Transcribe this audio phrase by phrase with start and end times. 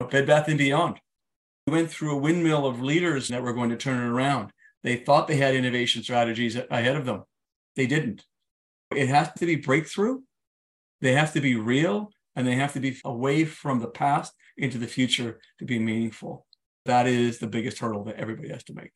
[0.00, 1.00] Bed Bath and Beyond.
[1.66, 4.50] We went through a windmill of leaders that were going to turn it around.
[4.82, 7.24] They thought they had innovation strategies ahead of them.
[7.76, 8.24] They didn't.
[8.94, 10.20] It has to be breakthrough.
[11.00, 14.78] They have to be real and they have to be away from the past into
[14.78, 16.46] the future to be meaningful.
[16.84, 18.92] That is the biggest hurdle that everybody has to make.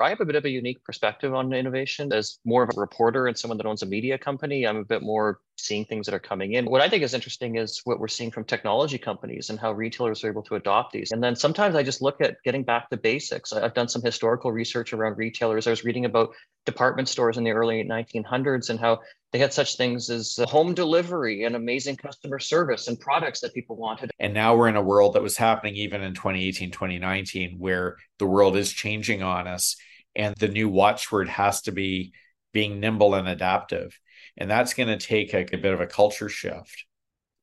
[0.00, 3.26] I have a bit of a unique perspective on innovation as more of a reporter
[3.26, 4.64] and someone that owns a media company.
[4.64, 6.66] I'm a bit more seeing things that are coming in.
[6.66, 10.22] What I think is interesting is what we're seeing from technology companies and how retailers
[10.22, 11.10] are able to adopt these.
[11.10, 13.52] And then sometimes I just look at getting back to basics.
[13.52, 15.66] I've done some historical research around retailers.
[15.66, 16.30] I was reading about
[16.64, 19.00] department stores in the early 1900s and how
[19.32, 23.74] they had such things as home delivery and amazing customer service and products that people
[23.74, 24.12] wanted.
[24.20, 28.26] And now we're in a world that was happening even in 2018, 2019, where the
[28.26, 29.76] world is changing on us
[30.14, 32.12] and the new watchword has to be
[32.52, 33.98] being nimble and adaptive.
[34.36, 36.84] And that's going to take a, a bit of a culture shift.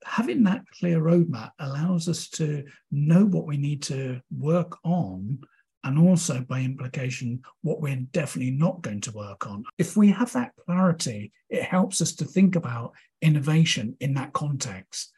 [0.03, 5.39] Having that clear roadmap allows us to know what we need to work on
[5.83, 9.63] and also by implication what we're definitely not going to work on.
[9.77, 15.11] If we have that clarity, it helps us to think about innovation in that context.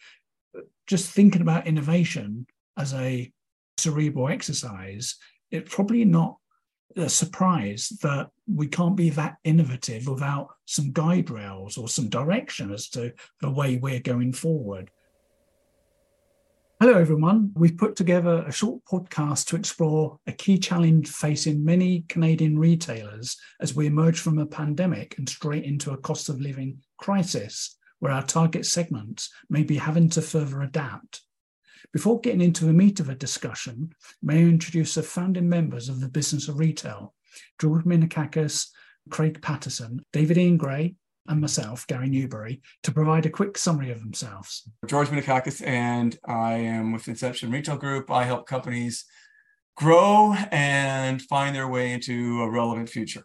[0.85, 3.31] Just thinking about innovation as a
[3.77, 5.15] cerebral exercise,
[5.51, 6.37] it's probably not
[6.95, 12.71] a surprise that we can't be that innovative without some guide rails or some direction
[12.73, 14.89] as to the way we're going forward.
[16.79, 17.51] Hello, everyone.
[17.55, 23.35] We've put together a short podcast to explore a key challenge facing many Canadian retailers
[23.59, 28.11] as we emerge from a pandemic and straight into a cost of living crisis, where
[28.11, 31.23] our target segments may be having to further adapt.
[31.93, 35.99] Before getting into the meat of a discussion, may I introduce the founding members of
[35.99, 37.13] the business of retail,
[37.59, 38.67] George Minakakis,
[39.09, 40.95] Craig Patterson, David Ian Gray,
[41.27, 44.69] and myself, Gary Newbury, to provide a quick summary of themselves.
[44.87, 48.09] George Minakakis, and I am with Inception Retail Group.
[48.09, 49.05] I help companies
[49.75, 53.23] grow and find their way into a relevant future.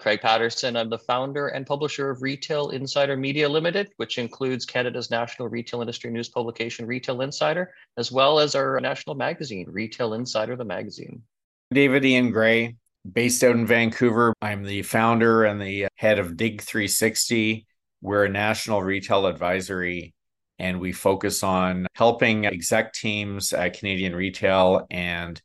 [0.00, 0.76] Craig Patterson.
[0.76, 5.82] I'm the founder and publisher of Retail Insider Media Limited, which includes Canada's national retail
[5.82, 11.22] industry news publication, Retail Insider, as well as our national magazine, Retail Insider, the magazine.
[11.70, 12.76] David Ian Gray,
[13.12, 14.32] based out in Vancouver.
[14.40, 17.66] I'm the founder and the head of Dig 360.
[18.00, 20.14] We're a national retail advisory
[20.58, 25.40] and we focus on helping exec teams at Canadian retail and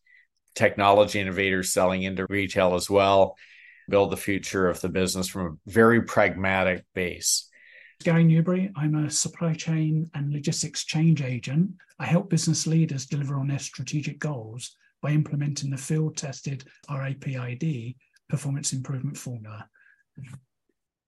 [0.56, 3.36] technology innovators selling into retail as well
[3.90, 7.50] build the future of the business from a very pragmatic base.
[8.04, 11.72] Gary Newbury, I'm a supply chain and logistics change agent.
[11.98, 17.96] I help business leaders deliver on their strategic goals by implementing the field tested RAPID
[18.30, 19.68] performance improvement formula.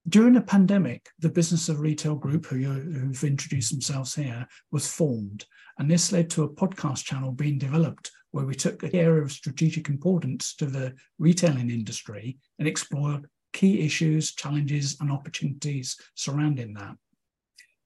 [0.08, 5.46] During the pandemic, the Business of Retail Group, who who've introduced themselves here, was formed.
[5.80, 9.32] And this led to a podcast channel being developed where we took an area of
[9.32, 16.96] strategic importance to the retailing industry and explored key issues, challenges, and opportunities surrounding that.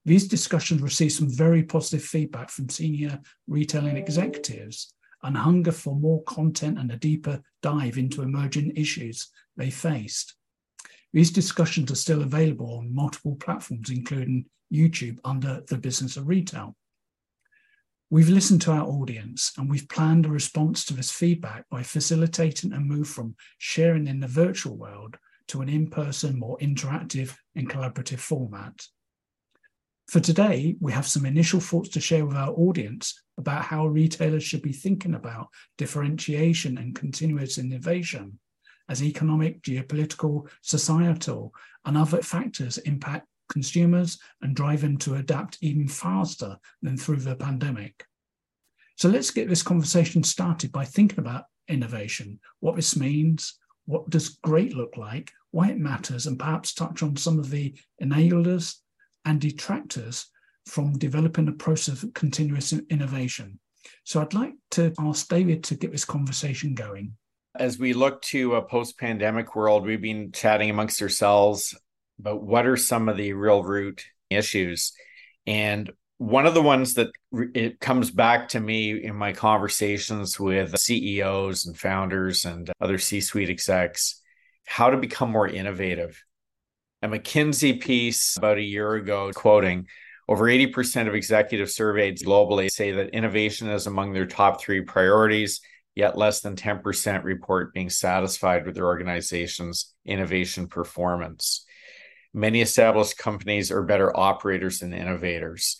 [0.04, 6.22] These discussions received some very positive feedback from senior retailing executives and hunger for more
[6.24, 10.34] content and a deeper dive into emerging issues they faced.
[11.12, 16.74] These discussions are still available on multiple platforms, including YouTube under the Business of Retail.
[18.12, 22.74] We've listened to our audience and we've planned a response to this feedback by facilitating
[22.74, 25.16] a move from sharing in the virtual world
[25.48, 28.86] to an in person, more interactive and collaborative format.
[30.08, 34.44] For today, we have some initial thoughts to share with our audience about how retailers
[34.44, 38.38] should be thinking about differentiation and continuous innovation
[38.90, 41.54] as economic, geopolitical, societal,
[41.86, 47.36] and other factors impact consumers and drive them to adapt even faster than through the
[47.36, 48.04] pandemic.
[48.96, 54.38] So let's get this conversation started by thinking about innovation, what this means, what does
[54.42, 58.76] great look like, why it matters, and perhaps touch on some of the enablers
[59.24, 60.26] and detractors
[60.66, 63.58] from developing a process of continuous innovation.
[64.04, 67.16] So I'd like to ask David to get this conversation going.
[67.56, 71.74] As we look to a post pandemic world, we've been chatting amongst ourselves
[72.18, 74.92] about what are some of the real root issues.
[75.46, 80.78] And one of the ones that it comes back to me in my conversations with
[80.78, 84.20] CEOs and founders and other C-suite execs,
[84.64, 86.22] how to become more innovative.
[87.02, 89.88] A McKinsey piece about a year ago quoting
[90.28, 95.60] over 80% of executives surveyed globally say that innovation is among their top 3 priorities,
[95.96, 101.66] yet less than 10% report being satisfied with their organization's innovation performance
[102.34, 105.76] many established companies are better operators than innovators.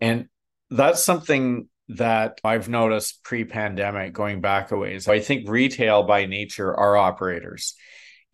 [0.00, 0.28] And
[0.70, 5.08] that's something that I've noticed pre pandemic going back a ways.
[5.08, 7.74] I think retail by nature are operators.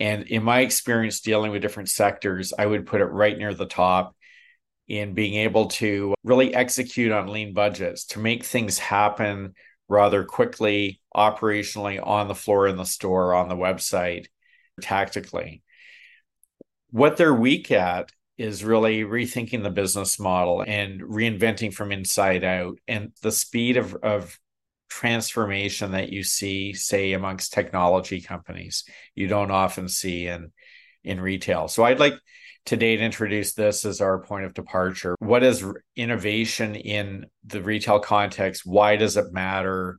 [0.00, 3.66] And in my experience dealing with different sectors, I would put it right near the
[3.66, 4.16] top
[4.88, 9.54] in being able to really execute on lean budgets to make things happen
[9.88, 14.26] rather quickly, operationally on the floor in the store, on the website,
[14.80, 15.62] tactically.
[16.94, 22.78] What they're weak at is really rethinking the business model and reinventing from inside out.
[22.86, 24.38] And the speed of, of
[24.88, 28.84] transformation that you see, say, amongst technology companies,
[29.16, 30.52] you don't often see in
[31.02, 31.66] in retail.
[31.66, 32.14] So I'd like
[32.64, 35.16] today to introduce this as our point of departure.
[35.18, 38.62] What is innovation in the retail context?
[38.64, 39.98] Why does it matter?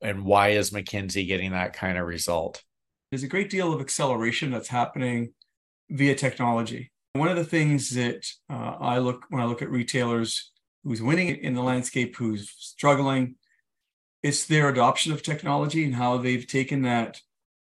[0.00, 2.62] And why is McKinsey getting that kind of result?
[3.10, 5.32] There's a great deal of acceleration that's happening
[5.90, 6.90] via technology.
[7.14, 10.52] One of the things that uh, I look when I look at retailers
[10.84, 13.36] who's winning in the landscape, who's struggling,
[14.22, 17.20] it's their adoption of technology and how they've taken that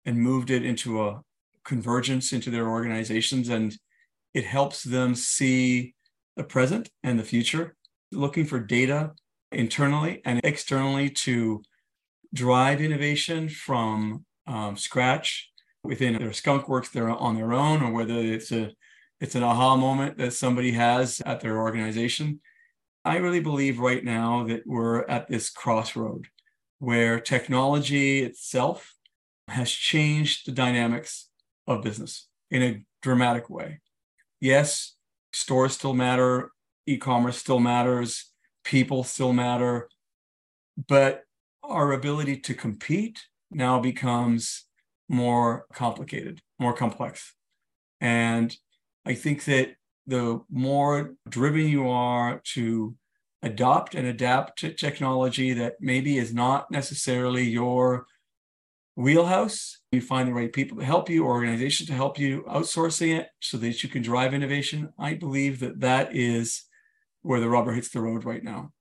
[0.04, 1.22] and moved it into a
[1.64, 3.76] convergence into their organizations and
[4.34, 5.94] it helps them see
[6.36, 7.76] the present and the future
[8.12, 9.12] looking for data
[9.52, 11.62] internally and externally to
[12.32, 15.49] drive innovation from um, scratch
[15.82, 18.72] within their skunk works they're on their own or whether it's a
[19.20, 22.40] it's an aha moment that somebody has at their organization
[23.04, 26.26] i really believe right now that we're at this crossroad
[26.80, 28.94] where technology itself
[29.48, 31.28] has changed the dynamics
[31.66, 33.80] of business in a dramatic way.
[34.40, 34.96] Yes,
[35.32, 36.50] stores still matter,
[36.86, 38.32] e commerce still matters,
[38.64, 39.88] people still matter,
[40.88, 41.24] but
[41.62, 44.64] our ability to compete now becomes
[45.10, 47.34] more complicated, more complex.
[48.00, 48.56] And
[49.04, 49.74] I think that
[50.06, 52.94] the more driven you are to
[53.42, 58.06] adopt and adapt to technology that maybe is not necessarily your
[58.94, 59.78] wheelhouse.
[59.90, 63.56] You find the right people to help you, organizations to help you, outsourcing it so
[63.58, 64.90] that you can drive innovation.
[64.98, 66.64] I believe that that is
[67.22, 68.72] where the rubber hits the road right now.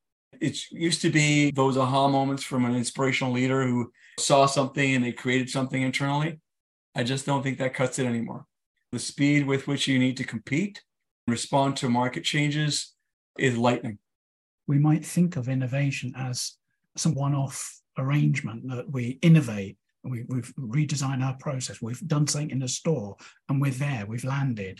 [0.42, 5.04] It used to be those aha moments from an inspirational leader who saw something and
[5.04, 6.40] they created something internally.
[6.96, 8.46] I just don't think that cuts it anymore.
[8.92, 10.84] The speed with which you need to compete,
[11.28, 12.94] respond to market changes
[13.38, 14.00] is lightning
[14.70, 16.58] we might think of innovation as
[16.96, 22.60] some one-off arrangement that we innovate we, we've redesigned our process we've done something in
[22.60, 23.18] the store
[23.50, 24.80] and we're there we've landed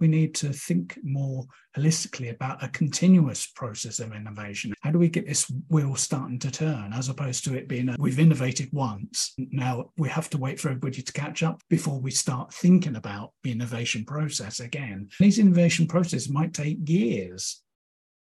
[0.00, 1.46] we need to think more
[1.76, 4.72] holistically about a continuous process of innovation.
[4.82, 7.96] How do we get this wheel starting to turn as opposed to it being a,
[7.98, 9.34] we've innovated once.
[9.38, 13.32] Now we have to wait for everybody to catch up before we start thinking about
[13.42, 15.08] the innovation process again.
[15.18, 17.62] These innovation processes might take years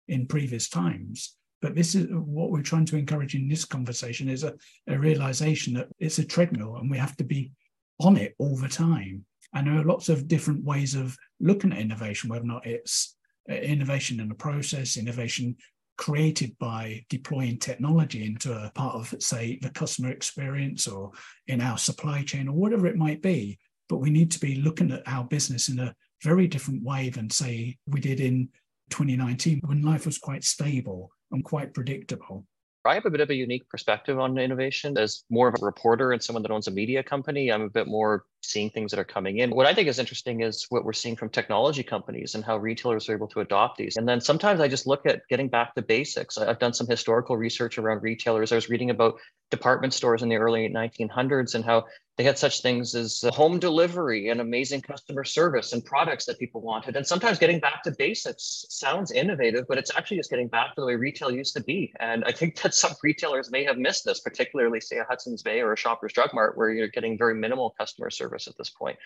[0.08, 1.36] in previous times.
[1.62, 4.54] But this is what we're trying to encourage in this conversation is a,
[4.86, 7.52] a realization that it's a treadmill and we have to be
[7.98, 9.24] on it all the time.
[9.54, 13.16] And there are lots of different ways of looking at innovation, whether or not it's
[13.50, 15.56] uh, innovation in a process, innovation
[15.98, 21.10] created by deploying technology into a part of, say, the customer experience or
[21.46, 23.58] in our supply chain or whatever it might be.
[23.88, 27.30] But we need to be looking at our business in a very different way than,
[27.30, 28.48] say, we did in
[28.90, 32.46] 2019 when life was quite stable and quite predictable.
[32.84, 34.96] I have a bit of a unique perspective on innovation.
[34.96, 37.88] As more of a reporter and someone that owns a media company, I'm a bit
[37.88, 39.50] more seeing things that are coming in.
[39.50, 43.08] What I think is interesting is what we're seeing from technology companies and how retailers
[43.08, 43.96] are able to adopt these.
[43.96, 46.38] And then sometimes I just look at getting back to basics.
[46.38, 48.52] I've done some historical research around retailers.
[48.52, 49.18] I was reading about
[49.50, 51.84] department stores in the early 1900s and how
[52.16, 56.62] they had such things as home delivery and amazing customer service and products that people
[56.62, 56.96] wanted.
[56.96, 60.80] And sometimes getting back to basics sounds innovative, but it's actually just getting back to
[60.80, 61.92] the way retail used to be.
[62.00, 65.60] And I think that some retailers may have missed this, particularly, say, a Hudson's Bay
[65.60, 68.98] or a Shoppers Drug Mart, where you're getting very minimal customer service at this point.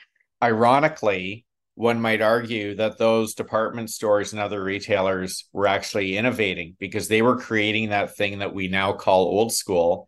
[0.42, 1.44] Ironically,
[1.74, 7.22] one might argue that those department stores and other retailers were actually innovating because they
[7.22, 10.06] were creating that thing that we now call old school.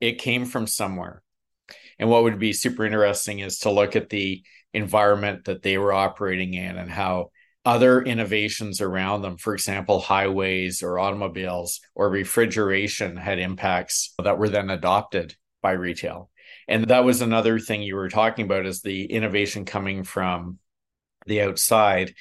[0.00, 1.22] It came from somewhere
[1.98, 5.92] and what would be super interesting is to look at the environment that they were
[5.92, 7.30] operating in and how
[7.64, 14.48] other innovations around them, for example, highways or automobiles or refrigeration, had impacts that were
[14.48, 16.30] then adopted by retail.
[16.68, 20.58] And that was another thing you were talking about is the innovation coming from
[21.26, 22.14] the outside.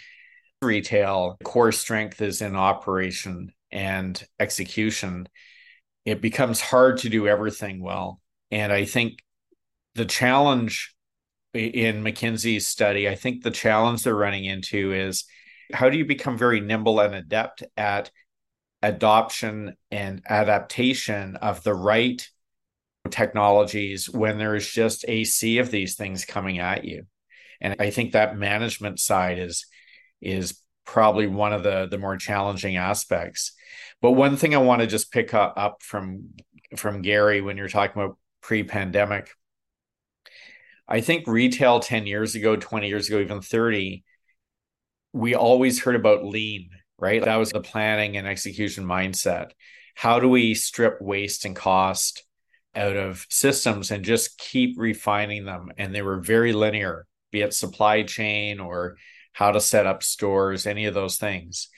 [0.62, 5.28] Retail core strength is in operation and execution.
[6.06, 8.22] It becomes hard to do everything well.
[8.52, 9.20] And I think
[9.96, 10.96] the challenge
[11.54, 15.26] in McKinsey's study, I think the challenge they're running into is
[15.72, 18.12] how do you become very nimble and adept at
[18.82, 22.28] adoption and adaptation of the right
[23.10, 27.06] technologies when there's just a sea of these things coming at you.
[27.62, 29.66] And I think that management side is
[30.22, 33.54] is probably one of the the more challenging aspects.
[34.02, 36.30] But one thing I want to just pick up from
[36.76, 39.30] from Gary when you're talking about pre-pandemic,
[40.88, 44.04] I think retail 10 years ago, 20 years ago, even 30,
[45.14, 47.24] we always heard about lean, right?
[47.24, 49.52] That was the planning and execution mindset.
[49.96, 52.24] How do we strip waste and cost
[52.76, 55.72] out of systems and just keep refining them?
[55.78, 58.98] And they were very linear, be it supply chain or
[59.34, 61.70] how to set up stores, any of those things.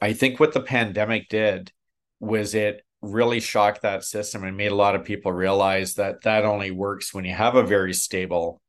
[0.00, 1.72] I think what the pandemic did
[2.20, 6.44] was it really shocked that system and made a lot of people realize that that
[6.44, 8.60] only works when you have a very stable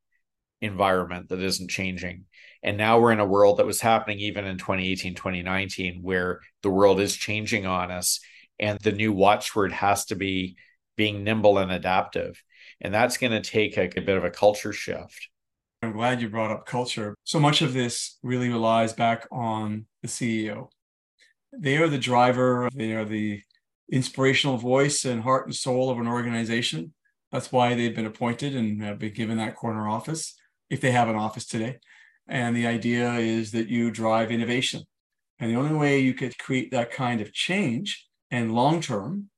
[0.61, 2.25] environment that isn't changing.
[2.63, 6.69] And now we're in a world that was happening even in 2018, 2019, where the
[6.69, 8.19] world is changing on us.
[8.59, 10.57] And the new watchword has to be
[10.95, 12.41] being nimble and adaptive.
[12.81, 15.29] And that's going to take a, a bit of a culture shift.
[15.81, 17.15] I'm glad you brought up culture.
[17.23, 20.69] So much of this really relies back on the CEO.
[21.53, 23.41] They are the driver, they are the
[23.91, 26.93] inspirational voice and heart and soul of an organization.
[27.31, 30.35] That's why they've been appointed and have been given that corner office,
[30.69, 31.77] if they have an office today.
[32.27, 34.83] And the idea is that you drive innovation.
[35.39, 39.29] And the only way you could create that kind of change and long term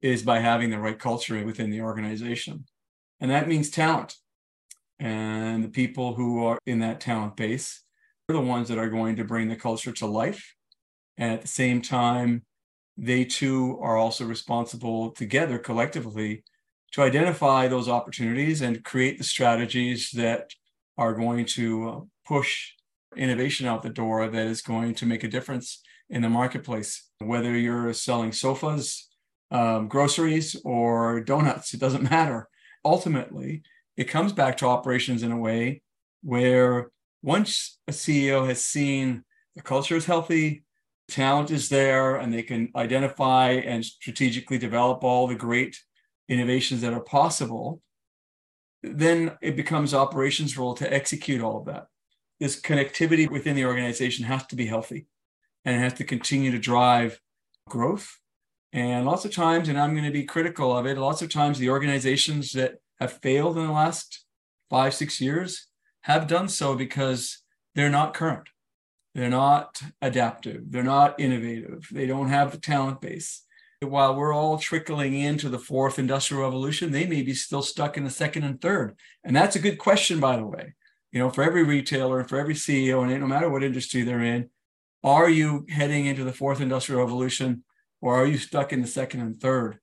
[0.00, 2.64] is by having the right culture within the organization.
[3.20, 4.14] And that means talent.
[4.98, 7.82] And the people who are in that talent base
[8.28, 10.54] are the ones that are going to bring the culture to life.
[11.16, 12.42] And at the same time,
[12.96, 16.44] they too are also responsible together collectively
[16.92, 20.50] to identify those opportunities and create the strategies that
[20.96, 22.72] are going to push
[23.16, 27.08] innovation out the door that is going to make a difference in the marketplace.
[27.18, 29.07] Whether you're selling sofas,
[29.50, 32.48] um, groceries, or donuts, it doesn't matter.
[32.84, 33.62] Ultimately,
[33.96, 35.82] it comes back to operations in a way
[36.22, 36.90] where
[37.22, 39.24] once a CEO has seen
[39.56, 40.62] the culture is healthy,
[41.08, 45.76] talent is there, and they can identify and strategically develop all the great
[46.28, 47.80] innovations that are possible,
[48.82, 51.86] then it becomes operations role to execute all of that.
[52.38, 55.06] This connectivity within the organization has to be healthy
[55.64, 57.20] and it has to continue to drive
[57.68, 58.18] growth.
[58.72, 61.58] And lots of times, and I'm going to be critical of it, lots of times
[61.58, 64.24] the organizations that have failed in the last
[64.68, 65.66] five, six years
[66.02, 67.42] have done so because
[67.74, 68.48] they're not current.
[69.14, 70.70] They're not adaptive.
[70.70, 71.88] They're not innovative.
[71.90, 73.42] They don't have the talent base.
[73.80, 78.04] While we're all trickling into the fourth industrial revolution, they may be still stuck in
[78.04, 78.96] the second and third.
[79.24, 80.74] And that's a good question, by the way.
[81.12, 84.22] You know, for every retailer and for every CEO, and no matter what industry they're
[84.22, 84.50] in,
[85.04, 87.64] are you heading into the fourth industrial revolution
[88.00, 89.78] or are you stuck in the second and third?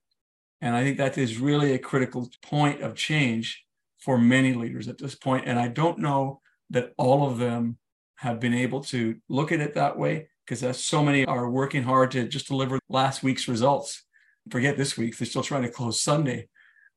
[0.60, 3.64] And I think that is really a critical point of change
[3.98, 5.46] for many leaders at this point.
[5.46, 7.78] And I don't know that all of them
[8.16, 12.10] have been able to look at it that way because so many are working hard
[12.12, 14.04] to just deliver last week's results.
[14.50, 16.48] Forget this week, they're still trying to close Sunday.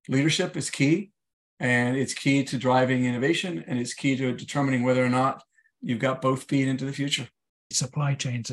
[0.08, 1.12] Leadership is key,
[1.60, 5.44] and it's key to driving innovation, and it's key to determining whether or not
[5.82, 7.28] you've got both feet into the future.
[7.72, 8.52] Supply chains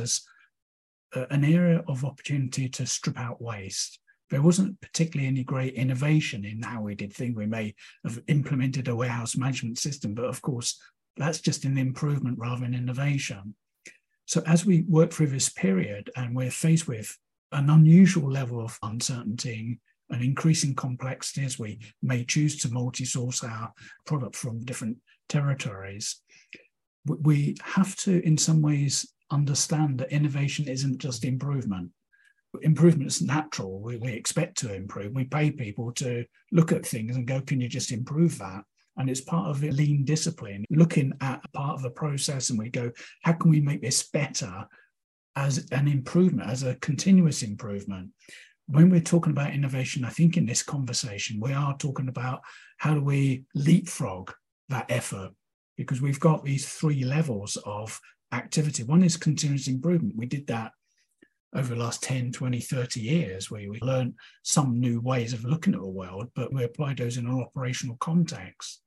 [1.14, 6.62] an area of opportunity to strip out waste there wasn't particularly any great innovation in
[6.62, 7.36] how we did things.
[7.36, 10.80] We may have implemented a warehouse management system, but of course,
[11.16, 13.54] that's just an improvement rather than innovation.
[14.26, 17.16] So as we work through this period and we're faced with
[17.52, 19.78] an unusual level of uncertainty
[20.10, 23.72] and increasing complexity as we may choose to multi-source our
[24.04, 24.98] product from different
[25.28, 26.20] territories,
[27.04, 31.90] we have to, in some ways, understand that innovation isn't just improvement
[32.62, 33.80] improvement is natural.
[33.80, 35.14] We, we expect to improve.
[35.14, 38.62] We pay people to look at things and go, can you just improve that?
[38.96, 42.58] And it's part of a lean discipline, looking at a part of a process and
[42.58, 42.90] we go,
[43.22, 44.66] how can we make this better
[45.36, 48.10] as an improvement, as a continuous improvement?
[48.68, 52.40] When we're talking about innovation, I think in this conversation, we are talking about
[52.78, 54.32] how do we leapfrog
[54.70, 55.32] that effort?
[55.76, 58.00] Because we've got these three levels of
[58.36, 58.84] activity.
[58.84, 60.16] One is continuous improvement.
[60.16, 60.72] We did that
[61.54, 65.74] over the last 10, 20, 30 years, where we learned some new ways of looking
[65.74, 68.82] at the world, but we applied those in an operational context.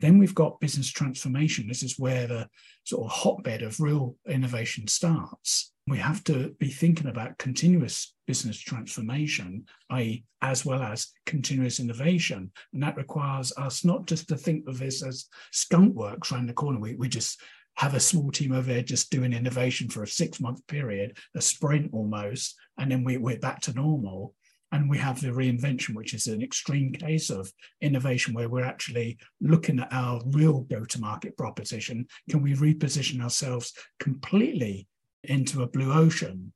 [0.00, 1.66] Then we've got business transformation.
[1.66, 2.48] This is where the
[2.84, 5.72] sort of hotbed of real innovation starts.
[5.86, 12.50] We have to be thinking about continuous business transformation, i.e., as well as continuous innovation.
[12.72, 16.54] And that requires us not just to think of this as skunk works around the
[16.54, 16.80] corner.
[16.80, 17.40] We, we just
[17.76, 21.40] have a small team over there just doing innovation for a six month period, a
[21.40, 24.34] sprint almost, and then we, we're back to normal.
[24.72, 29.18] And we have the reinvention, which is an extreme case of innovation where we're actually
[29.40, 32.08] looking at our real go to market proposition.
[32.28, 34.88] Can we reposition ourselves completely
[35.22, 36.52] into a blue ocean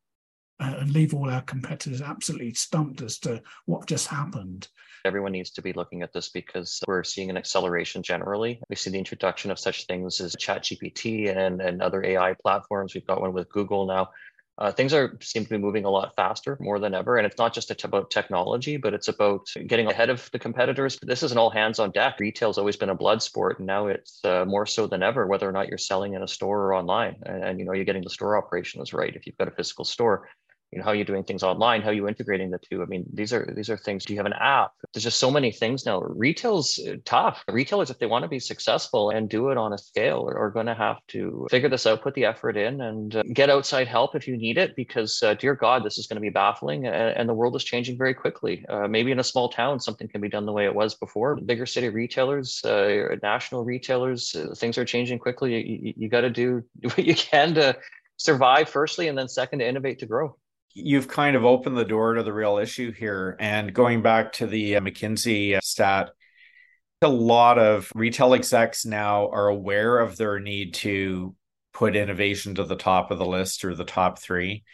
[0.60, 4.68] uh, and leave all our competitors absolutely stumped as to what just happened?
[5.04, 8.60] Everyone needs to be looking at this because we're seeing an acceleration generally.
[8.68, 12.94] We see the introduction of such things as ChatGPT and, and other AI platforms.
[12.94, 14.10] We've got one with Google now
[14.58, 17.38] uh, things are seem to be moving a lot faster, more than ever, and it's
[17.38, 20.98] not just about technology, but it's about getting ahead of the competitors.
[21.00, 22.16] This is an all hands on deck.
[22.18, 25.48] Retail's always been a blood sport, and now it's uh, more so than ever, whether
[25.48, 27.16] or not you're selling in a store or online.
[27.24, 29.84] And, and you know, you're getting the store operations right if you've got a physical
[29.84, 30.28] store
[30.70, 32.82] you know how you're doing things online how you integrating the two.
[32.82, 34.72] I mean these are these are things do you have an app?
[34.92, 36.00] There's just so many things now.
[36.00, 37.42] Retail's uh, tough.
[37.48, 40.50] Retailers if they want to be successful and do it on a scale are, are
[40.50, 43.88] going to have to figure this out put the effort in and uh, get outside
[43.88, 46.86] help if you need it because uh, dear god this is going to be baffling
[46.86, 48.64] and, and, the world is changing very quickly.
[48.68, 51.36] Uh, maybe in a small town something can be done the way it was before.
[51.36, 55.54] Bigger city retailers uh, national retailers uh, things are changing quickly.
[55.54, 57.76] You, you, you got to do what you can to
[58.18, 60.36] survive firstly and then second to innovate to grow
[60.74, 63.36] you've kind of opened the door to the real issue here.
[63.38, 66.10] And going back to the uh, McKinsey uh, stat,
[67.02, 71.34] a lot of retail execs now are aware of their need to
[71.72, 74.64] put innovation to the top of the list or the top three.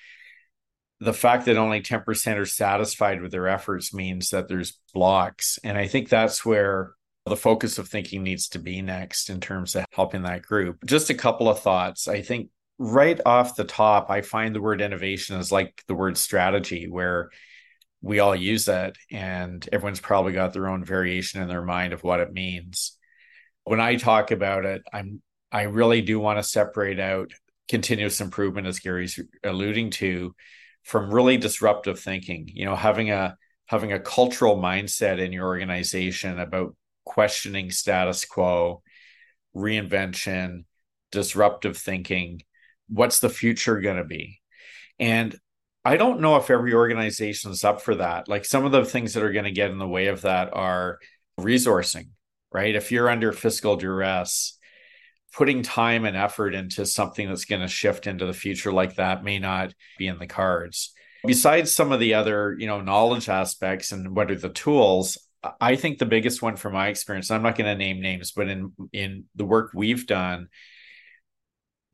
[1.00, 5.58] The fact that only 10% are satisfied with their efforts means that there's blocks.
[5.62, 6.92] And I think that's where
[7.26, 10.78] the focus of thinking needs to be next in terms of helping that group.
[10.86, 12.08] Just a couple of thoughts.
[12.08, 12.48] I think
[12.78, 17.30] right off the top, I find the word innovation is like the word strategy, where
[18.02, 22.04] we all use it and everyone's probably got their own variation in their mind of
[22.04, 22.98] what it means.
[23.64, 27.32] When I talk about it, I'm I really do want to separate out
[27.68, 30.34] continuous improvement, as Gary's alluding to,
[30.82, 32.50] from really disruptive thinking.
[32.52, 38.82] You know, having a having a cultural mindset in your organization about questioning status quo,
[39.56, 40.64] reinvention,
[41.12, 42.42] disruptive thinking,
[42.88, 44.40] what's the future going to be?
[44.98, 45.36] And
[45.86, 48.28] i don't know if every organization is up for that.
[48.28, 50.50] Like some of the things that are going to get in the way of that
[50.54, 50.98] are
[51.38, 52.06] resourcing
[52.54, 52.76] right?
[52.76, 54.56] If you're under fiscal duress
[55.34, 59.24] putting time and effort into something that's going to shift into the future like that
[59.24, 60.94] may not be in the cards.
[61.26, 65.18] Besides some of the other you know knowledge aspects and what are the tools
[65.60, 68.48] i think the biggest one from my experience i'm not going to name names but
[68.48, 70.48] in in the work we've done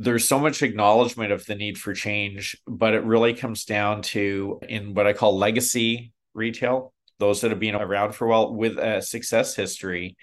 [0.01, 4.59] there's so much acknowledgement of the need for change, but it really comes down to
[4.67, 8.79] in what I call legacy retail, those that have been around for a while with
[8.79, 10.17] a success history.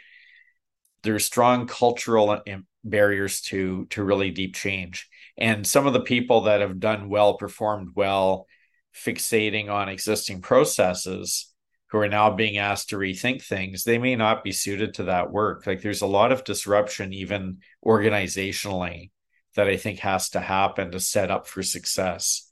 [1.04, 6.42] There's strong cultural eh, barriers to to really deep change, and some of the people
[6.42, 8.48] that have done well, performed well,
[8.96, 11.54] fixating on existing processes,
[11.92, 15.32] who are now being asked to rethink things, they may not be suited to that
[15.32, 15.68] work.
[15.68, 19.12] Like there's a lot of disruption, even organizationally
[19.58, 22.50] that I think has to happen to set up for success.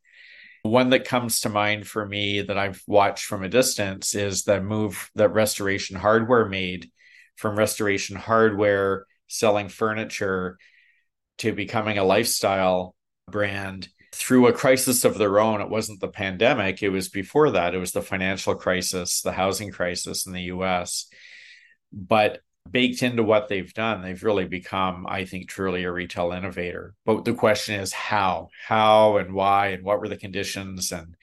[0.64, 4.60] One that comes to mind for me that I've watched from a distance is the
[4.60, 6.90] move that Restoration Hardware made
[7.36, 10.58] from Restoration Hardware selling furniture
[11.38, 12.96] to becoming a lifestyle
[13.30, 15.62] brand through a crisis of their own.
[15.62, 17.76] It wasn't the pandemic, it was before that.
[17.76, 21.08] It was the financial crisis, the housing crisis in the US.
[21.94, 26.96] But baked into what they've done, they've really become, I think, truly a retail innovator.
[27.06, 31.16] But the question is how, how and why, and what were the conditions and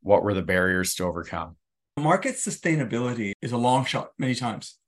[0.00, 1.56] what were the barriers to overcome?
[1.98, 4.78] Market sustainability is a long shot many times.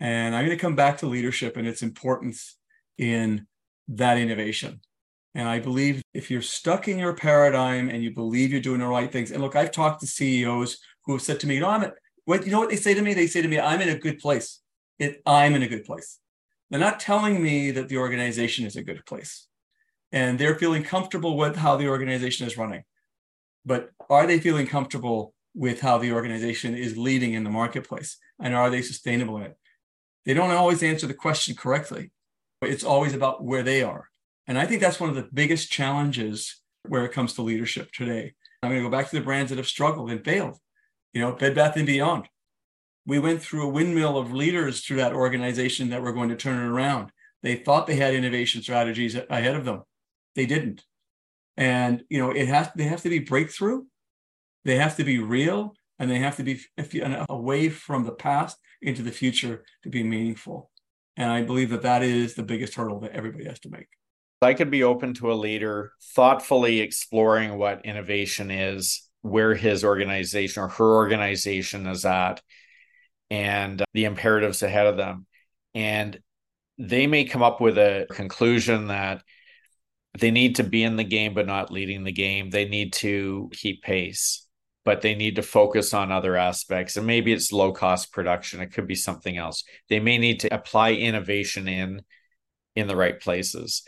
[0.00, 2.56] And I'm going to come back to leadership and its importance
[2.98, 3.46] in
[3.88, 4.80] that innovation.
[5.34, 8.86] And I believe if you're stuck in your paradigm and you believe you're doing the
[8.86, 11.68] right things, and look, I've talked to CEOs who have said to me, you know,
[11.68, 11.90] I'm
[12.24, 13.12] what you know what they say to me?
[13.12, 14.60] They say to me, I'm in a good place
[14.98, 16.18] it, I'm in a good place.
[16.70, 19.46] They're not telling me that the organization is a good place.
[20.12, 22.84] And they're feeling comfortable with how the organization is running.
[23.66, 28.16] But are they feeling comfortable with how the organization is leading in the marketplace?
[28.40, 29.58] And are they sustainable in it?
[30.24, 32.10] They don't always answer the question correctly.
[32.62, 34.08] It's always about where they are.
[34.46, 38.34] And I think that's one of the biggest challenges where it comes to leadership today.
[38.62, 40.58] I'm going to go back to the brands that have struggled and failed.
[41.12, 42.28] You know, Bed Bath and Beyond
[43.06, 46.58] we went through a windmill of leaders through that organization that were going to turn
[46.58, 47.10] it around.
[47.42, 49.82] They thought they had innovation strategies ahead of them.
[50.34, 50.82] They didn't.
[51.56, 53.82] And you know, it has they have to be breakthrough,
[54.64, 56.60] they have to be real, and they have to be
[57.28, 60.70] away from the past into the future to be meaningful.
[61.16, 63.86] And I believe that that is the biggest hurdle that everybody has to make.
[64.42, 70.62] I could be open to a leader thoughtfully exploring what innovation is where his organization
[70.62, 72.42] or her organization is at
[73.34, 75.26] and the imperatives ahead of them.
[75.74, 76.20] And
[76.78, 79.22] they may come up with a conclusion that
[80.16, 82.50] they need to be in the game but not leading the game.
[82.50, 84.46] They need to keep pace,
[84.84, 86.96] but they need to focus on other aspects.
[86.96, 88.60] And maybe it's low cost production.
[88.60, 89.64] It could be something else.
[89.88, 92.02] They may need to apply innovation in
[92.76, 93.82] in the right places.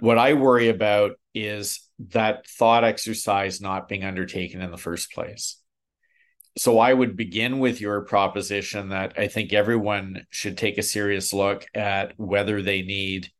[0.00, 5.59] What I worry about is that thought exercise not being undertaken in the first place.
[6.58, 11.32] So I would begin with your proposition that I think everyone should take a serious
[11.32, 13.30] look at whether they need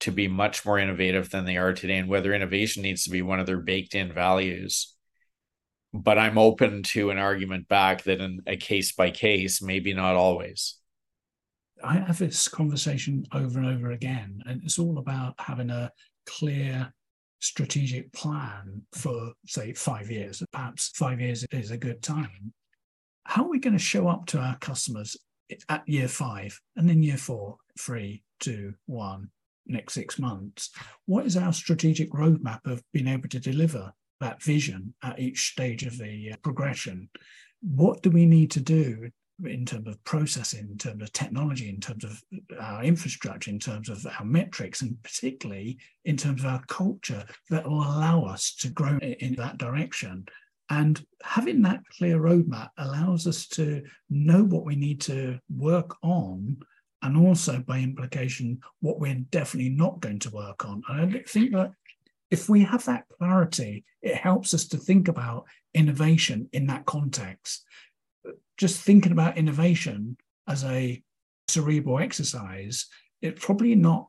[0.00, 3.22] to be much more innovative than they are today and whether innovation needs to be
[3.22, 4.94] one of their baked in values.
[5.92, 10.14] But I'm open to an argument back that in a case by case, maybe not
[10.14, 10.76] always.
[11.84, 15.90] I have this conversation over and over again, and it's all about having a
[16.26, 16.92] clear
[17.42, 20.42] strategic plan for, say, five years.
[20.52, 22.52] Perhaps five years is a good time.
[23.24, 25.16] How are we going to show up to our customers
[25.68, 29.28] at year five and then year four, three, two, one,
[29.66, 30.70] next six months?
[31.06, 35.84] What is our strategic roadmap of being able to deliver that vision at each stage
[35.84, 37.08] of the uh, progression?
[37.60, 39.10] What do we need to do
[39.44, 43.58] in terms of processing, in terms of technology, in terms of uh, our infrastructure, in
[43.58, 48.54] terms of our metrics, and particularly in terms of our culture that will allow us
[48.56, 50.26] to grow in that direction.
[50.70, 56.56] And having that clear roadmap allows us to know what we need to work on
[57.02, 60.82] and also by implication what we're definitely not going to work on.
[60.88, 61.72] And I think that
[62.30, 67.64] if we have that clarity, it helps us to think about innovation in that context
[68.56, 70.16] just thinking about innovation
[70.48, 71.02] as a
[71.48, 72.86] cerebral exercise,
[73.20, 74.08] it's probably not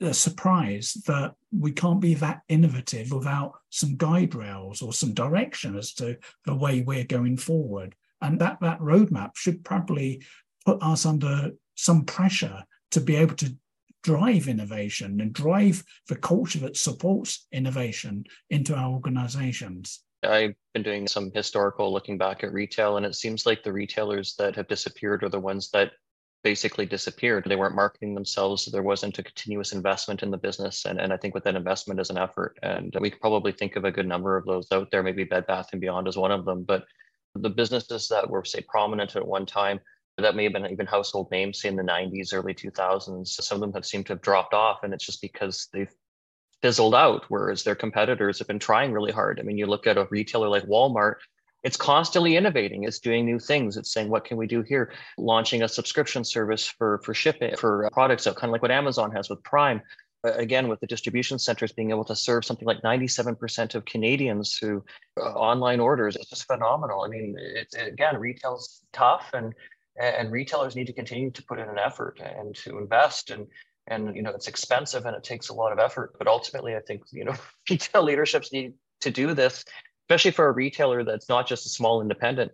[0.00, 5.76] a surprise that we can't be that innovative without some guide rails or some direction
[5.76, 7.94] as to the way we're going forward.
[8.20, 10.22] And that that roadmap should probably
[10.64, 13.54] put us under some pressure to be able to
[14.02, 20.02] drive innovation and drive the culture that supports innovation into our organizations.
[20.26, 24.34] I've been doing some historical looking back at retail, and it seems like the retailers
[24.36, 25.92] that have disappeared are the ones that
[26.46, 27.44] basically disappeared.
[27.44, 28.64] They weren't marketing themselves.
[28.64, 30.84] So there wasn't a continuous investment in the business.
[30.84, 32.56] And, and I think with that investment is an effort.
[32.62, 35.02] And we could probably think of a good number of those out there.
[35.02, 36.62] Maybe Bed Bath and Beyond is one of them.
[36.62, 36.84] But
[37.34, 39.80] the businesses that were, say, prominent at one time,
[40.18, 43.60] that may have been even household names, say in the 90s, early 2000s, some of
[43.60, 44.84] them have seemed to have dropped off.
[44.84, 45.92] And it's just because they've
[46.62, 49.38] fizzled out, whereas their competitors have been trying really hard.
[49.38, 51.16] I mean, you look at a retailer like Walmart,
[51.66, 54.92] it's constantly innovating it's doing new things it's saying what can we do here?
[55.18, 59.10] Launching a subscription service for for shipping for products so kind of like what amazon
[59.10, 59.82] has with prime.
[60.22, 64.84] Again with the distribution centers being able to serve something like 97% of canadians through
[65.20, 67.02] uh, online orders it's just phenomenal.
[67.02, 69.52] I mean it's again retail's tough and
[70.00, 73.46] and retailers need to continue to put in an effort and to invest and
[73.88, 76.80] and you know it's expensive and it takes a lot of effort but ultimately i
[76.80, 77.34] think you know
[77.70, 79.64] retail leaderships need to do this
[80.06, 82.52] especially for a retailer that's not just a small independent.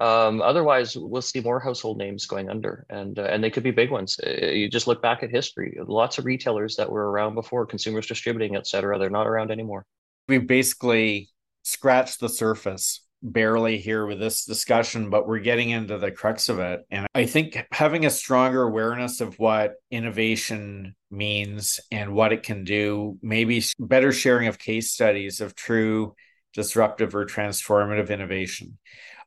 [0.00, 3.72] Um, otherwise we'll see more household names going under and uh, and they could be
[3.72, 4.18] big ones.
[4.24, 5.76] Uh, you just look back at history.
[5.84, 9.84] Lots of retailers that were around before consumers distributing et cetera they're not around anymore.
[10.28, 11.30] We've basically
[11.62, 16.58] scratched the surface barely here with this discussion, but we're getting into the crux of
[16.58, 16.84] it.
[16.90, 22.64] And I think having a stronger awareness of what innovation means and what it can
[22.64, 26.14] do, maybe better sharing of case studies of true
[26.54, 28.78] disruptive or transformative innovation.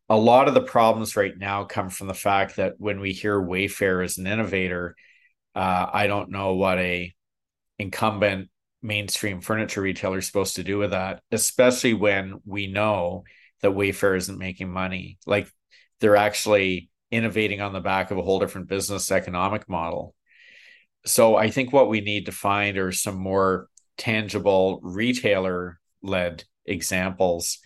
[0.10, 3.40] A lot of the problems right now come from the fact that when we hear
[3.40, 4.96] Wayfair as an innovator,
[5.56, 7.14] uh, I don't know what a
[7.80, 8.50] incumbent
[8.82, 13.24] mainstream furniture retailer is supposed to do with that, especially when we know
[13.62, 15.18] that Wayfair isn't making money.
[15.26, 15.52] Like
[16.00, 20.16] they're actually innovating on the back of a whole different business economic model.
[21.06, 27.60] So I think what we need to find are some more tangible retailer led examples.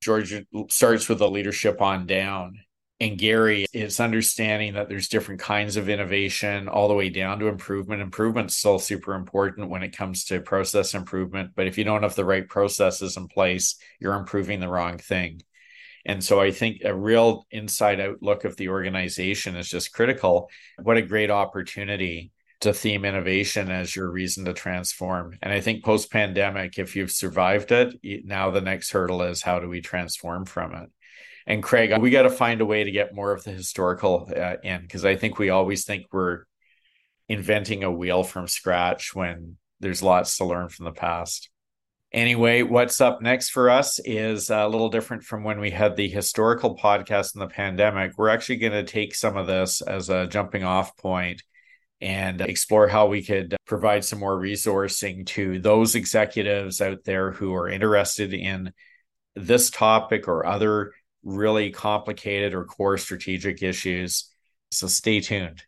[0.00, 2.58] George starts with the leadership on down.
[3.02, 7.48] And Gary it's understanding that there's different kinds of innovation all the way down to
[7.48, 8.00] improvement.
[8.00, 11.50] Improvement's still super important when it comes to process improvement.
[11.56, 15.42] But if you don't have the right processes in place, you're improving the wrong thing.
[16.06, 20.48] And so I think a real inside out look of the organization is just critical.
[20.80, 25.36] What a great opportunity to theme innovation as your reason to transform.
[25.42, 29.58] And I think post pandemic, if you've survived it, now the next hurdle is how
[29.58, 30.88] do we transform from it?
[31.46, 34.56] And Craig, we got to find a way to get more of the historical uh,
[34.62, 36.44] in because I think we always think we're
[37.28, 41.50] inventing a wheel from scratch when there's lots to learn from the past.
[42.12, 46.08] Anyway, what's up next for us is a little different from when we had the
[46.08, 48.12] historical podcast in the pandemic.
[48.18, 51.42] We're actually going to take some of this as a jumping off point
[52.02, 57.54] and explore how we could provide some more resourcing to those executives out there who
[57.54, 58.72] are interested in
[59.34, 60.92] this topic or other
[61.22, 64.30] really complicated or core strategic issues.
[64.70, 65.62] So stay tuned.